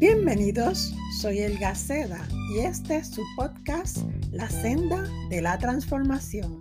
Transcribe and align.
Bienvenidos, 0.00 0.94
soy 1.20 1.40
El 1.40 1.58
Gaceda 1.58 2.26
y 2.54 2.60
este 2.60 2.96
es 2.96 3.08
su 3.08 3.22
podcast 3.36 3.98
La 4.32 4.48
Senda 4.48 5.06
de 5.28 5.42
la 5.42 5.58
Transformación. 5.58 6.58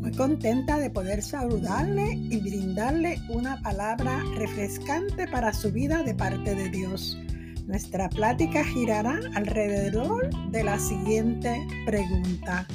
Muy 0.00 0.10
contenta 0.12 0.78
de 0.78 0.88
poder 0.88 1.22
saludarle 1.22 2.14
y 2.14 2.40
brindarle 2.40 3.18
una 3.28 3.60
palabra 3.60 4.24
refrescante 4.36 5.28
para 5.28 5.52
su 5.52 5.70
vida 5.70 6.02
de 6.02 6.14
parte 6.14 6.54
de 6.54 6.70
Dios. 6.70 7.18
Nuestra 7.66 8.08
plática 8.08 8.64
girará 8.64 9.20
alrededor 9.34 10.30
de 10.50 10.64
la 10.64 10.78
siguiente 10.78 11.60
pregunta. 11.84 12.66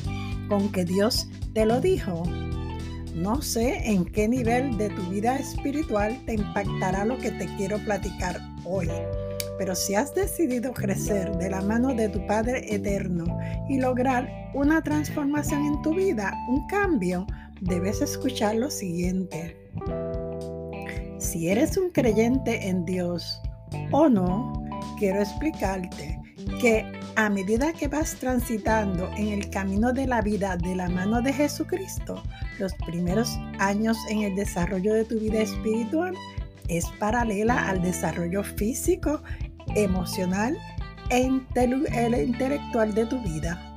¿Con 0.48 0.71
qué 0.71 0.86
Dios 0.86 1.27
te 1.55 1.66
lo 1.66 1.82
dijo? 1.82 2.21
No 3.16 3.41
sé 3.41 3.89
en 3.89 4.05
qué 4.05 4.27
nivel 4.27 4.77
de 4.77 4.91
tu 4.91 5.02
vida 5.09 5.38
espiritual 5.38 6.23
te 6.27 6.36
impactará 6.36 7.03
lo 7.03 7.17
que 7.17 7.31
te 7.31 7.48
quiero 7.58 7.80
platicar 7.80 8.39
hoy 8.64 8.89
pero 9.57 9.75
si 9.75 9.95
has 9.95 10.13
decidido 10.13 10.73
crecer 10.73 11.35
de 11.38 11.49
la 11.49 11.61
mano 11.61 11.94
de 11.94 12.09
tu 12.09 12.25
Padre 12.27 12.73
Eterno 12.73 13.25
y 13.70 13.80
lograr 13.80 14.30
una 14.53 14.81
transformación 14.81 15.66
en 15.66 15.81
tu 15.81 15.94
vida, 15.94 16.34
un 16.49 16.66
cambio, 16.67 17.25
debes 17.61 18.02
escuchar 18.02 18.55
lo 18.55 18.70
siguiente. 18.70 19.58
Si 21.20 21.49
eres 21.49 21.77
un 21.77 21.89
creyente 21.89 22.67
en 22.67 22.85
Dios 22.85 23.41
o 23.91 24.09
no, 24.09 24.53
quiero 24.99 25.21
explicarte 25.21 26.20
que 26.59 26.85
a 27.16 27.30
medida 27.30 27.73
que 27.73 27.88
vas 27.88 28.16
transitando 28.16 29.09
en 29.17 29.27
el 29.30 29.49
camino 29.49 29.94
de 29.94 30.08
la 30.08 30.22
vida 30.22 30.58
de 30.58 30.75
la 30.75 30.89
mano 30.89 31.22
de 31.22 31.31
Jesucristo, 31.31 32.22
los 32.59 32.73
primeros 32.85 33.38
años 33.59 33.97
en 34.09 34.23
el 34.23 34.35
desarrollo 34.35 34.94
de 34.94 35.05
tu 35.05 35.20
vida 35.20 35.39
espiritual 35.39 36.16
es 36.67 36.85
paralela 36.99 37.67
al 37.69 37.81
desarrollo 37.81 38.44
físico, 38.44 39.22
emocional 39.75 40.58
e 41.09 41.22
intelectual 41.22 42.94
de 42.94 43.06
tu 43.06 43.19
vida. 43.22 43.69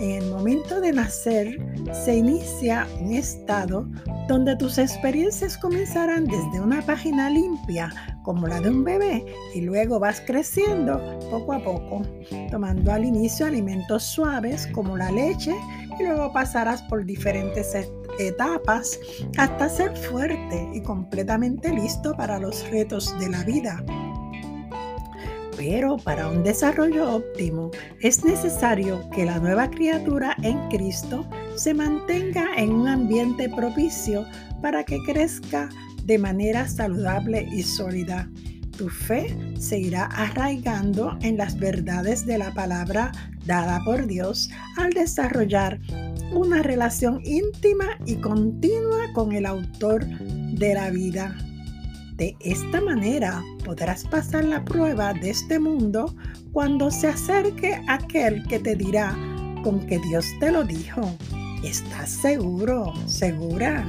En 0.00 0.22
el 0.22 0.30
momento 0.30 0.80
de 0.80 0.92
nacer 0.92 1.58
se 1.92 2.16
inicia 2.16 2.86
un 3.00 3.12
estado 3.12 3.86
donde 4.28 4.56
tus 4.56 4.78
experiencias 4.78 5.58
comenzarán 5.58 6.24
desde 6.24 6.60
una 6.60 6.80
página 6.82 7.28
limpia 7.28 7.90
como 8.22 8.46
la 8.46 8.60
de 8.60 8.70
un 8.70 8.84
bebé 8.84 9.24
y 9.54 9.60
luego 9.62 9.98
vas 9.98 10.22
creciendo 10.26 11.18
poco 11.30 11.52
a 11.52 11.62
poco, 11.62 12.02
tomando 12.50 12.92
al 12.92 13.04
inicio 13.04 13.46
alimentos 13.46 14.04
suaves 14.04 14.66
como 14.68 14.96
la 14.96 15.10
leche 15.10 15.54
luego 16.02 16.32
pasarás 16.32 16.82
por 16.82 17.04
diferentes 17.04 17.74
etapas 18.18 18.98
hasta 19.36 19.68
ser 19.68 19.96
fuerte 19.96 20.68
y 20.74 20.82
completamente 20.82 21.70
listo 21.70 22.14
para 22.16 22.38
los 22.38 22.68
retos 22.70 23.18
de 23.18 23.28
la 23.30 23.44
vida. 23.44 23.84
Pero 25.56 25.98
para 25.98 26.28
un 26.28 26.42
desarrollo 26.42 27.16
óptimo 27.16 27.70
es 28.00 28.24
necesario 28.24 29.08
que 29.10 29.26
la 29.26 29.38
nueva 29.38 29.70
criatura 29.70 30.36
en 30.42 30.58
Cristo 30.68 31.28
se 31.54 31.74
mantenga 31.74 32.48
en 32.56 32.72
un 32.72 32.88
ambiente 32.88 33.48
propicio 33.48 34.24
para 34.62 34.84
que 34.84 34.98
crezca 35.04 35.68
de 36.04 36.18
manera 36.18 36.66
saludable 36.66 37.46
y 37.52 37.62
sólida. 37.62 38.30
Tu 38.80 38.88
fe 38.88 39.36
se 39.58 39.78
irá 39.78 40.06
arraigando 40.06 41.18
en 41.20 41.36
las 41.36 41.58
verdades 41.58 42.24
de 42.24 42.38
la 42.38 42.54
palabra 42.54 43.12
dada 43.44 43.84
por 43.84 44.06
Dios 44.06 44.48
al 44.78 44.88
desarrollar 44.94 45.78
una 46.32 46.62
relación 46.62 47.20
íntima 47.22 47.98
y 48.06 48.16
continua 48.16 49.12
con 49.12 49.32
el 49.32 49.44
autor 49.44 50.06
de 50.06 50.72
la 50.72 50.88
vida. 50.88 51.36
De 52.14 52.34
esta 52.40 52.80
manera 52.80 53.42
podrás 53.66 54.04
pasar 54.04 54.46
la 54.46 54.64
prueba 54.64 55.12
de 55.12 55.28
este 55.28 55.58
mundo 55.58 56.16
cuando 56.50 56.90
se 56.90 57.08
acerque 57.08 57.82
aquel 57.86 58.46
que 58.46 58.60
te 58.60 58.76
dirá 58.76 59.14
con 59.62 59.86
que 59.86 59.98
Dios 59.98 60.24
te 60.40 60.50
lo 60.50 60.64
dijo. 60.64 61.02
¿Estás 61.62 62.08
seguro? 62.08 62.94
¿Segura? 63.04 63.84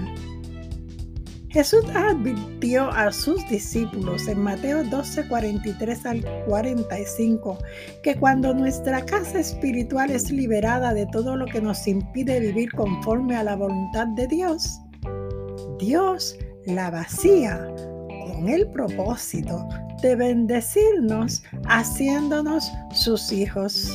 Jesús 1.51 1.83
advirtió 1.93 2.89
a 2.91 3.11
sus 3.11 3.45
discípulos 3.49 4.27
en 4.29 4.39
Mateo 4.39 4.85
12, 4.85 5.27
43 5.27 6.05
al 6.05 6.25
45 6.45 7.57
que 8.03 8.15
cuando 8.15 8.53
nuestra 8.53 9.05
casa 9.05 9.39
espiritual 9.39 10.11
es 10.11 10.31
liberada 10.31 10.93
de 10.93 11.05
todo 11.07 11.35
lo 11.35 11.45
que 11.45 11.59
nos 11.59 11.85
impide 11.87 12.39
vivir 12.39 12.71
conforme 12.71 13.35
a 13.35 13.43
la 13.43 13.57
voluntad 13.57 14.07
de 14.07 14.27
Dios, 14.27 14.79
Dios 15.77 16.37
la 16.65 16.89
vacía 16.89 17.67
con 18.07 18.47
el 18.47 18.69
propósito 18.69 19.67
de 20.01 20.15
bendecirnos 20.15 21.43
haciéndonos 21.67 22.71
sus 22.93 23.31
hijos. 23.33 23.91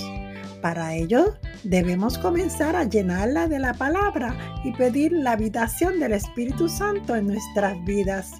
Para 0.66 0.94
ello 0.94 1.36
debemos 1.62 2.18
comenzar 2.18 2.74
a 2.74 2.82
llenarla 2.82 3.46
de 3.46 3.60
la 3.60 3.72
palabra 3.72 4.36
y 4.64 4.72
pedir 4.72 5.12
la 5.12 5.30
habitación 5.30 6.00
del 6.00 6.12
Espíritu 6.12 6.68
Santo 6.68 7.14
en 7.14 7.28
nuestras 7.28 7.76
vidas. 7.84 8.32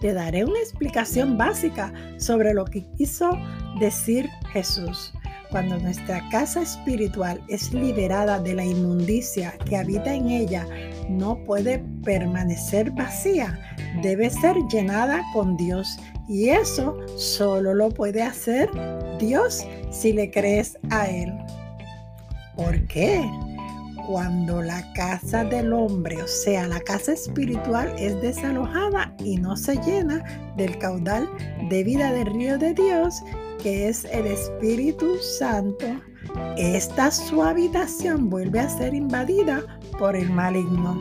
Te 0.00 0.14
daré 0.14 0.46
una 0.46 0.58
explicación 0.60 1.36
básica 1.36 1.92
sobre 2.16 2.54
lo 2.54 2.64
que 2.64 2.86
quiso 2.96 3.32
decir 3.78 4.30
Jesús. 4.54 5.12
Cuando 5.50 5.78
nuestra 5.78 6.22
casa 6.30 6.62
espiritual 6.62 7.40
es 7.48 7.72
liberada 7.72 8.38
de 8.38 8.54
la 8.54 8.64
inmundicia 8.64 9.56
que 9.64 9.76
habita 9.76 10.14
en 10.14 10.28
ella, 10.28 10.66
no 11.08 11.42
puede 11.44 11.78
permanecer 12.04 12.90
vacía, 12.90 13.58
debe 14.02 14.28
ser 14.28 14.56
llenada 14.70 15.22
con 15.32 15.56
Dios. 15.56 15.98
Y 16.28 16.50
eso 16.50 16.96
solo 17.16 17.72
lo 17.72 17.88
puede 17.88 18.22
hacer 18.22 18.70
Dios 19.18 19.66
si 19.90 20.12
le 20.12 20.30
crees 20.30 20.78
a 20.90 21.08
Él. 21.08 21.32
¿Por 22.54 22.86
qué? 22.88 23.24
Cuando 24.08 24.62
la 24.62 24.90
casa 24.94 25.44
del 25.44 25.70
hombre, 25.70 26.22
o 26.22 26.26
sea, 26.26 26.66
la 26.66 26.80
casa 26.80 27.12
espiritual, 27.12 27.94
es 27.98 28.18
desalojada 28.22 29.14
y 29.22 29.36
no 29.36 29.54
se 29.54 29.76
llena 29.82 30.24
del 30.56 30.78
caudal 30.78 31.28
de 31.68 31.84
vida 31.84 32.10
del 32.12 32.24
río 32.32 32.56
de 32.56 32.72
Dios, 32.72 33.22
que 33.62 33.86
es 33.86 34.06
el 34.06 34.24
Espíritu 34.24 35.18
Santo, 35.38 35.84
esta 36.56 37.10
su 37.10 37.42
habitación 37.42 38.30
vuelve 38.30 38.60
a 38.60 38.70
ser 38.70 38.94
invadida 38.94 39.62
por 39.98 40.16
el 40.16 40.30
maligno. 40.30 40.98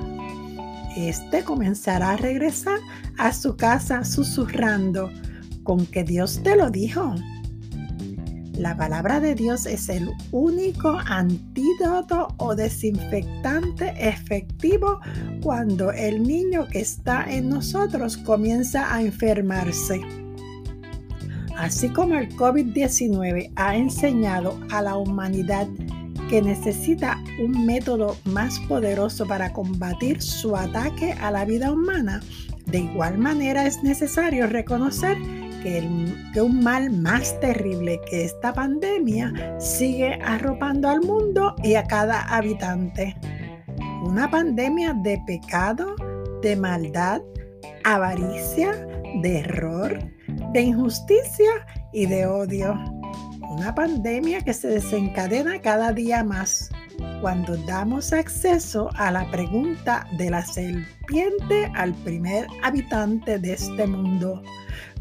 Este 0.98 1.46
comenzará 1.46 2.12
a 2.12 2.18
regresar 2.18 2.80
a 3.18 3.32
su 3.32 3.56
casa 3.56 4.04
susurrando 4.04 5.10
con 5.64 5.86
que 5.86 6.04
Dios 6.04 6.44
te 6.44 6.58
lo 6.58 6.70
dijo. 6.70 7.16
La 8.58 8.76
palabra 8.76 9.20
de 9.20 9.36
Dios 9.36 9.68
es 9.68 9.88
el 9.88 10.10
único 10.32 10.98
antídoto 11.06 12.30
o 12.38 12.56
desinfectante 12.56 13.94
efectivo 14.00 15.00
cuando 15.44 15.92
el 15.92 16.24
niño 16.24 16.68
que 16.68 16.80
está 16.80 17.24
en 17.30 17.50
nosotros 17.50 18.18
comienza 18.18 18.92
a 18.92 19.04
enfermarse. 19.04 20.02
Así 21.56 21.90
como 21.90 22.16
el 22.16 22.36
COVID-19 22.36 23.52
ha 23.56 23.76
enseñado 23.76 24.60
a 24.72 24.82
la 24.82 24.98
humanidad 24.98 25.68
que 26.28 26.42
necesita 26.42 27.24
un 27.40 27.64
método 27.64 28.18
más 28.26 28.60
poderoso 28.62 29.28
para 29.28 29.54
combatir 29.54 30.20
su 30.20 30.56
ataque 30.56 31.14
a 31.14 31.30
la 31.30 31.46
vida 31.46 31.72
humana, 31.72 32.22
de 32.66 32.80
igual 32.80 33.20
manera 33.20 33.68
es 33.68 33.84
necesario 33.84 34.48
reconocer 34.48 35.16
que, 36.34 36.42
un 36.42 36.64
mal 36.64 36.90
más 36.92 37.40
terrible 37.40 38.00
que 38.10 38.26
esta 38.26 38.54
pandemia 38.54 39.34
sigue 39.60 40.20
arropando 40.24 40.90
al 40.90 41.02
mundo 41.02 41.56
y 41.64 41.76
a 41.76 41.84
cada 41.84 42.22
habitante. 42.22 43.16
Una 44.04 44.30
pandemia 44.30 44.94
de 44.94 45.22
pecado, 45.26 45.96
de 46.42 46.56
maldad, 46.56 47.22
avaricia, 47.84 48.72
de 49.22 49.40
error, 49.40 50.00
de 50.54 50.62
injusticia 50.62 51.52
y 51.92 52.06
de 52.06 52.26
odio. 52.26 52.76
Una 53.50 53.74
pandemia 53.74 54.42
que 54.42 54.54
se 54.54 54.68
desencadena 54.68 55.62
cada 55.62 55.92
día 55.92 56.24
más 56.24 56.70
cuando 57.22 57.58
damos 57.66 58.14
acceso 58.14 58.90
a 58.96 59.12
la 59.12 59.30
pregunta 59.32 60.08
de 60.18 60.30
la 60.30 60.44
serpiente 60.44 61.72
al 61.76 61.94
primer 62.04 62.48
habitante 62.64 63.40
de 63.40 63.54
este 63.54 63.88
mundo 63.88 64.42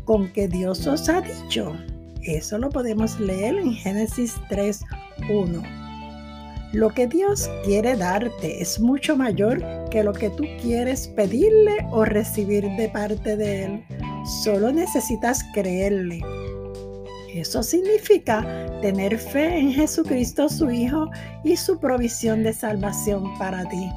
con 0.06 0.32
que 0.32 0.48
Dios 0.48 0.86
os 0.86 1.10
ha 1.10 1.20
dicho. 1.20 1.76
Eso 2.22 2.56
lo 2.56 2.70
podemos 2.70 3.20
leer 3.20 3.56
en 3.56 3.74
Génesis 3.74 4.36
3.1. 4.48 5.62
Lo 6.72 6.90
que 6.90 7.06
Dios 7.06 7.48
quiere 7.64 7.96
darte 7.96 8.62
es 8.62 8.80
mucho 8.80 9.16
mayor 9.16 9.62
que 9.90 10.02
lo 10.02 10.12
que 10.12 10.30
tú 10.30 10.44
quieres 10.60 11.08
pedirle 11.08 11.76
o 11.90 12.04
recibir 12.04 12.64
de 12.76 12.88
parte 12.88 13.36
de 13.36 13.64
Él. 13.64 13.84
Solo 14.42 14.72
necesitas 14.72 15.44
creerle. 15.54 16.20
Eso 17.34 17.62
significa 17.62 18.44
tener 18.80 19.18
fe 19.18 19.58
en 19.58 19.72
Jesucristo 19.72 20.48
su 20.48 20.70
Hijo 20.70 21.10
y 21.44 21.56
su 21.56 21.78
provisión 21.78 22.42
de 22.42 22.52
salvación 22.52 23.36
para 23.38 23.68
ti. 23.68 23.90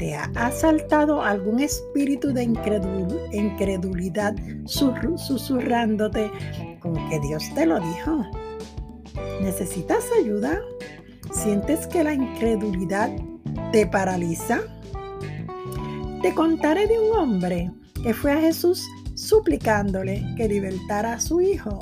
¿Te 0.00 0.14
ha 0.14 0.30
asaltado 0.34 1.20
algún 1.20 1.60
espíritu 1.60 2.32
de 2.32 2.44
incredulidad 3.32 4.34
susurrándote 4.64 6.30
con 6.80 6.94
que 7.10 7.20
Dios 7.20 7.44
te 7.54 7.66
lo 7.66 7.78
dijo? 7.78 8.24
¿Necesitas 9.42 10.06
ayuda? 10.18 10.58
¿Sientes 11.34 11.86
que 11.86 12.02
la 12.02 12.14
incredulidad 12.14 13.10
te 13.72 13.86
paraliza? 13.86 14.60
Te 16.22 16.32
contaré 16.34 16.86
de 16.86 16.98
un 16.98 17.18
hombre 17.18 17.70
que 18.02 18.14
fue 18.14 18.32
a 18.32 18.40
Jesús 18.40 18.88
suplicándole 19.14 20.24
que 20.34 20.48
libertara 20.48 21.12
a 21.12 21.20
su 21.20 21.42
hijo, 21.42 21.78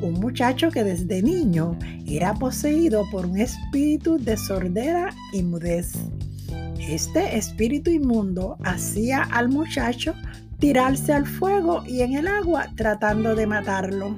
un 0.00 0.14
muchacho 0.14 0.70
que 0.70 0.84
desde 0.84 1.20
niño 1.20 1.78
era 2.06 2.32
poseído 2.32 3.04
por 3.10 3.26
un 3.26 3.36
espíritu 3.36 4.16
de 4.16 4.38
sordera 4.38 5.10
y 5.34 5.42
mudez. 5.42 5.98
Este 6.88 7.36
espíritu 7.36 7.90
inmundo 7.90 8.56
hacía 8.64 9.22
al 9.22 9.48
muchacho 9.48 10.14
tirarse 10.58 11.12
al 11.12 11.26
fuego 11.26 11.84
y 11.86 12.02
en 12.02 12.14
el 12.14 12.26
agua 12.26 12.66
tratando 12.76 13.34
de 13.34 13.46
matarlo. 13.46 14.16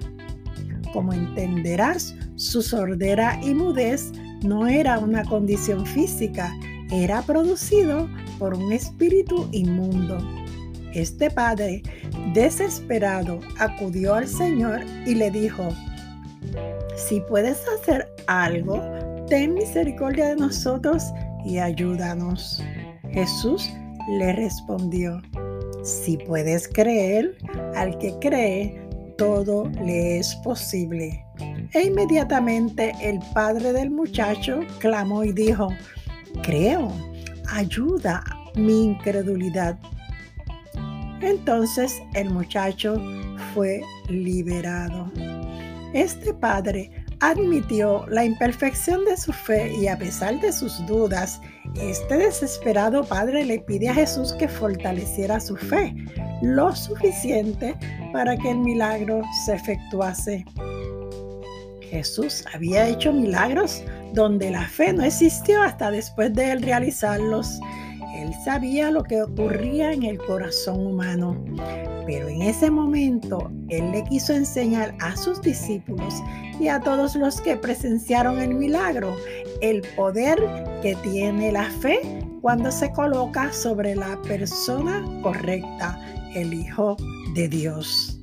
Como 0.92 1.12
entenderás, 1.12 2.14
su 2.36 2.62
sordera 2.62 3.38
y 3.42 3.54
mudez 3.54 4.12
no 4.42 4.66
era 4.66 4.98
una 4.98 5.24
condición 5.24 5.86
física, 5.86 6.52
era 6.90 7.22
producido 7.22 8.08
por 8.38 8.54
un 8.54 8.72
espíritu 8.72 9.48
inmundo. 9.52 10.18
Este 10.92 11.30
padre, 11.30 11.82
desesperado, 12.32 13.40
acudió 13.58 14.14
al 14.14 14.28
Señor 14.28 14.80
y 15.06 15.14
le 15.14 15.30
dijo, 15.30 15.68
si 16.96 17.20
puedes 17.20 17.62
hacer 17.68 18.08
algo, 18.26 18.80
ten 19.28 19.54
misericordia 19.54 20.28
de 20.28 20.36
nosotros 20.36 21.04
y 21.44 21.58
ayúdanos. 21.58 22.62
Jesús 23.12 23.70
le 24.08 24.32
respondió, 24.32 25.20
si 25.82 26.16
puedes 26.16 26.68
creer, 26.68 27.36
al 27.74 27.96
que 27.98 28.18
cree, 28.20 28.80
todo 29.16 29.68
le 29.84 30.18
es 30.18 30.34
posible. 30.36 31.24
E 31.72 31.82
inmediatamente 31.82 32.92
el 33.00 33.18
padre 33.32 33.72
del 33.72 33.90
muchacho 33.90 34.60
clamó 34.78 35.24
y 35.24 35.32
dijo, 35.32 35.68
creo, 36.42 36.92
ayuda 37.50 38.22
mi 38.54 38.84
incredulidad. 38.84 39.78
Entonces 41.20 42.02
el 42.14 42.30
muchacho 42.30 43.00
fue 43.52 43.82
liberado. 44.08 45.10
Este 45.92 46.34
padre 46.34 47.03
admitió 47.20 48.06
la 48.08 48.24
imperfección 48.24 49.04
de 49.04 49.16
su 49.16 49.32
fe 49.32 49.72
y 49.74 49.88
a 49.88 49.98
pesar 49.98 50.40
de 50.40 50.52
sus 50.52 50.84
dudas, 50.86 51.40
este 51.80 52.16
desesperado 52.16 53.04
padre 53.04 53.44
le 53.44 53.58
pide 53.60 53.88
a 53.88 53.94
Jesús 53.94 54.32
que 54.34 54.48
fortaleciera 54.48 55.40
su 55.40 55.56
fe 55.56 55.94
lo 56.42 56.74
suficiente 56.74 57.74
para 58.12 58.36
que 58.36 58.50
el 58.50 58.58
milagro 58.58 59.22
se 59.44 59.54
efectuase. 59.54 60.44
Jesús 61.82 62.44
había 62.52 62.88
hecho 62.88 63.12
milagros 63.12 63.82
donde 64.12 64.50
la 64.50 64.66
fe 64.66 64.92
no 64.92 65.04
existió 65.04 65.62
hasta 65.62 65.90
después 65.90 66.32
de 66.34 66.52
él 66.52 66.62
realizarlos. 66.62 67.60
Él 68.24 68.32
sabía 68.42 68.90
lo 68.90 69.02
que 69.02 69.20
ocurría 69.20 69.92
en 69.92 70.02
el 70.02 70.16
corazón 70.16 70.86
humano, 70.86 71.44
pero 72.06 72.26
en 72.28 72.40
ese 72.40 72.70
momento 72.70 73.52
Él 73.68 73.92
le 73.92 74.02
quiso 74.04 74.32
enseñar 74.32 74.94
a 75.00 75.14
sus 75.14 75.42
discípulos 75.42 76.22
y 76.58 76.68
a 76.68 76.80
todos 76.80 77.16
los 77.16 77.42
que 77.42 77.58
presenciaron 77.58 78.38
el 78.40 78.54
milagro 78.54 79.14
el 79.60 79.82
poder 79.94 80.38
que 80.80 80.96
tiene 81.02 81.52
la 81.52 81.64
fe 81.64 82.00
cuando 82.40 82.72
se 82.72 82.90
coloca 82.92 83.52
sobre 83.52 83.94
la 83.94 84.20
persona 84.22 85.04
correcta, 85.22 86.00
el 86.34 86.54
Hijo 86.54 86.96
de 87.34 87.48
Dios. 87.48 88.22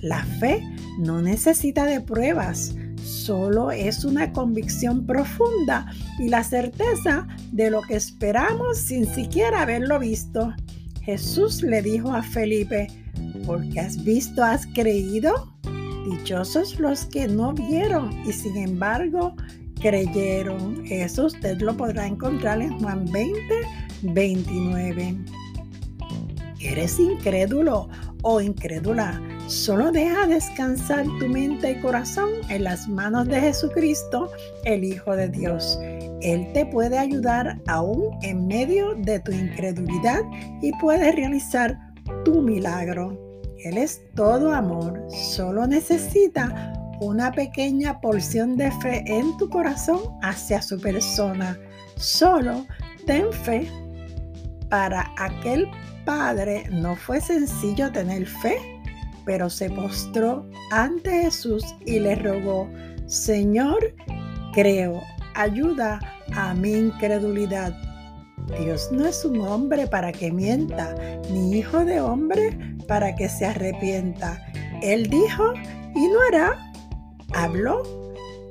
La 0.00 0.24
fe 0.40 0.62
no 0.98 1.20
necesita 1.20 1.84
de 1.84 2.00
pruebas, 2.00 2.74
solo 3.08 3.70
es 3.70 4.04
una 4.04 4.32
convicción 4.32 5.06
profunda 5.06 5.86
y 6.18 6.28
la 6.28 6.44
certeza 6.44 7.26
de 7.52 7.70
lo 7.70 7.82
que 7.82 7.96
esperamos 7.96 8.78
sin 8.78 9.06
siquiera 9.06 9.62
haberlo 9.62 9.98
visto. 9.98 10.54
Jesús 11.02 11.62
le 11.62 11.82
dijo 11.82 12.12
a 12.12 12.22
Felipe, 12.22 12.86
porque 13.46 13.80
has 13.80 14.04
visto, 14.04 14.44
has 14.44 14.66
creído. 14.66 15.52
Dichosos 16.10 16.78
los 16.78 17.04
que 17.06 17.26
no 17.26 17.52
vieron 17.52 18.10
y 18.26 18.32
sin 18.32 18.56
embargo 18.56 19.34
creyeron. 19.80 20.84
Eso 20.86 21.26
usted 21.26 21.60
lo 21.60 21.76
podrá 21.76 22.06
encontrar 22.06 22.60
en 22.60 22.78
Juan 22.78 23.04
20, 23.06 23.40
29. 24.02 25.16
¿Eres 26.60 26.98
incrédulo 26.98 27.88
o 28.22 28.40
incrédula? 28.40 29.20
Solo 29.48 29.90
deja 29.90 30.26
descansar 30.26 31.06
tu 31.18 31.26
mente 31.26 31.70
y 31.70 31.80
corazón 31.80 32.28
en 32.50 32.64
las 32.64 32.86
manos 32.86 33.26
de 33.28 33.40
Jesucristo, 33.40 34.30
el 34.64 34.84
Hijo 34.84 35.16
de 35.16 35.30
Dios. 35.30 35.78
Él 36.20 36.52
te 36.52 36.66
puede 36.66 36.98
ayudar 36.98 37.58
aún 37.66 38.10
en 38.20 38.46
medio 38.46 38.94
de 38.96 39.20
tu 39.20 39.32
incredulidad 39.32 40.20
y 40.60 40.70
puede 40.82 41.12
realizar 41.12 41.78
tu 42.26 42.42
milagro. 42.42 43.18
Él 43.64 43.78
es 43.78 44.02
todo 44.14 44.52
amor, 44.52 45.02
solo 45.08 45.66
necesita 45.66 46.74
una 47.00 47.32
pequeña 47.32 48.02
porción 48.02 48.54
de 48.54 48.70
fe 48.82 49.02
en 49.06 49.34
tu 49.38 49.48
corazón 49.48 50.00
hacia 50.20 50.60
su 50.60 50.78
persona. 50.78 51.58
Solo 51.96 52.66
ten 53.06 53.32
fe. 53.32 53.66
Para 54.68 55.10
aquel 55.16 55.66
padre 56.04 56.64
no 56.70 56.94
fue 56.94 57.22
sencillo 57.22 57.90
tener 57.90 58.26
fe 58.26 58.77
pero 59.28 59.50
se 59.50 59.68
postró 59.68 60.48
ante 60.70 61.10
Jesús 61.24 61.62
y 61.84 61.98
le 61.98 62.14
rogó, 62.14 62.66
Señor, 63.04 63.94
creo, 64.54 65.02
ayuda 65.34 66.00
a 66.34 66.54
mi 66.54 66.72
incredulidad. 66.72 67.76
Dios 68.58 68.88
no 68.90 69.04
es 69.04 69.26
un 69.26 69.42
hombre 69.42 69.86
para 69.86 70.12
que 70.12 70.32
mienta, 70.32 70.94
ni 71.30 71.58
hijo 71.58 71.84
de 71.84 72.00
hombre 72.00 72.58
para 72.88 73.14
que 73.16 73.28
se 73.28 73.44
arrepienta. 73.44 74.42
Él 74.82 75.10
dijo 75.10 75.52
y 75.94 76.06
no 76.06 76.20
hará, 76.28 76.72
habló 77.34 77.82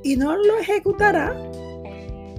y 0.04 0.16
no 0.16 0.36
lo 0.36 0.60
ejecutará. 0.60 1.36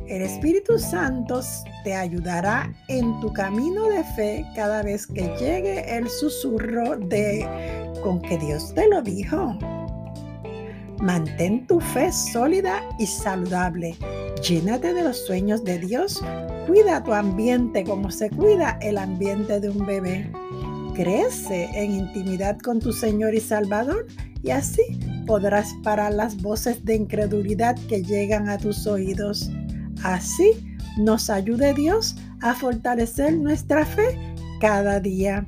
El 0.06 0.22
Espíritu 0.22 0.78
Santo 0.78 1.40
te 1.82 1.92
ayudará 1.92 2.72
en 2.86 3.18
tu 3.20 3.32
camino 3.32 3.88
de 3.88 4.04
fe 4.04 4.46
cada 4.54 4.84
vez 4.84 5.08
que 5.08 5.22
llegue 5.40 5.96
el 5.96 6.08
susurro 6.08 6.96
de 6.96 7.87
con 8.02 8.20
que 8.20 8.38
Dios 8.38 8.74
te 8.74 8.88
lo 8.88 9.02
dijo. 9.02 9.58
Mantén 11.00 11.66
tu 11.66 11.80
fe 11.80 12.12
sólida 12.12 12.82
y 12.98 13.06
saludable. 13.06 13.96
Llénate 14.42 14.94
de 14.94 15.02
los 15.02 15.26
sueños 15.26 15.62
de 15.64 15.78
Dios. 15.78 16.22
Cuida 16.66 17.02
tu 17.04 17.12
ambiente 17.12 17.84
como 17.84 18.10
se 18.10 18.30
cuida 18.30 18.78
el 18.82 18.98
ambiente 18.98 19.60
de 19.60 19.70
un 19.70 19.86
bebé. 19.86 20.30
Crece 20.94 21.68
en 21.74 21.92
intimidad 21.92 22.58
con 22.58 22.80
tu 22.80 22.92
Señor 22.92 23.34
y 23.34 23.40
Salvador 23.40 24.06
y 24.42 24.50
así 24.50 24.82
podrás 25.26 25.72
parar 25.84 26.14
las 26.14 26.40
voces 26.42 26.84
de 26.84 26.96
incredulidad 26.96 27.76
que 27.88 28.02
llegan 28.02 28.48
a 28.48 28.58
tus 28.58 28.86
oídos. 28.86 29.50
Así 30.02 30.76
nos 30.98 31.30
ayude 31.30 31.74
Dios 31.74 32.16
a 32.40 32.54
fortalecer 32.54 33.36
nuestra 33.36 33.84
fe 33.84 34.18
cada 34.60 34.98
día. 35.00 35.44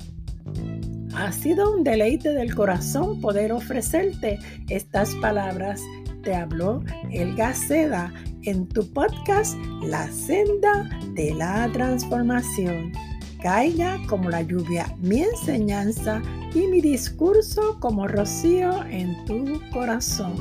Ha 1.21 1.31
sido 1.31 1.71
un 1.71 1.83
deleite 1.83 2.33
del 2.33 2.55
corazón 2.55 3.21
poder 3.21 3.51
ofrecerte 3.51 4.39
estas 4.69 5.13
palabras. 5.17 5.79
Te 6.23 6.33
habló 6.33 6.83
El 7.11 7.35
Seda 7.53 8.11
en 8.41 8.67
tu 8.67 8.91
podcast 8.91 9.55
La 9.83 10.11
senda 10.11 10.89
de 11.13 11.35
la 11.35 11.69
transformación. 11.71 12.91
Caiga 13.39 13.99
como 14.09 14.31
la 14.31 14.41
lluvia 14.41 14.87
mi 14.97 15.21
enseñanza 15.21 16.23
y 16.55 16.65
mi 16.65 16.81
discurso 16.81 17.77
como 17.79 18.07
rocío 18.07 18.83
en 18.85 19.23
tu 19.25 19.61
corazón. 19.71 20.33